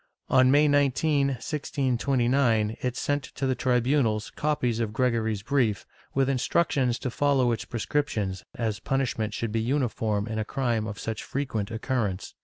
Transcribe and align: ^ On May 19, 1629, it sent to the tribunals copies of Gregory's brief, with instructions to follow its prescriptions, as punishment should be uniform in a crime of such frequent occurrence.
^ 0.31 0.35
On 0.35 0.49
May 0.49 0.67
19, 0.67 1.27
1629, 1.27 2.75
it 2.81 2.97
sent 2.97 3.21
to 3.35 3.45
the 3.45 3.53
tribunals 3.53 4.31
copies 4.31 4.79
of 4.79 4.93
Gregory's 4.93 5.43
brief, 5.43 5.85
with 6.15 6.27
instructions 6.27 6.97
to 6.97 7.11
follow 7.11 7.51
its 7.51 7.65
prescriptions, 7.65 8.43
as 8.55 8.79
punishment 8.79 9.35
should 9.35 9.51
be 9.51 9.61
uniform 9.61 10.25
in 10.25 10.39
a 10.39 10.43
crime 10.43 10.87
of 10.87 10.97
such 10.97 11.21
frequent 11.21 11.69
occurrence. 11.69 12.33